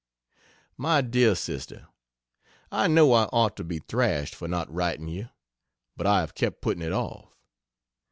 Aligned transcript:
MY 0.77 1.01
DEAR 1.01 1.35
SISTER, 1.35 1.87
I 2.71 2.87
know 2.87 3.13
I 3.13 3.25
ought 3.25 3.55
to 3.57 3.63
be 3.63 3.77
thrashed 3.77 4.33
for 4.33 4.47
not 4.47 4.67
writing 4.73 5.07
you, 5.07 5.29
but 5.95 6.07
I 6.07 6.21
have 6.21 6.33
kept 6.33 6.59
putting 6.63 6.81
it 6.81 6.91
off. 6.91 7.37